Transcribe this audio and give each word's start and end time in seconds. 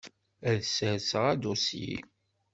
Ad 0.49 0.59
sserseɣ 0.63 1.23
adusyi. 1.31 1.95